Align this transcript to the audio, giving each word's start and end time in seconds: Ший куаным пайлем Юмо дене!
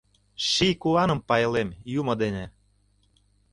Ший 0.47 0.73
куаным 0.81 1.19
пайлем 1.27 1.69
Юмо 1.99 2.13
дене! 2.21 2.45